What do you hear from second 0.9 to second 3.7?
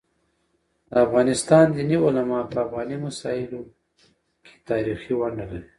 افغانستان دیني علماء په افغاني مسايلو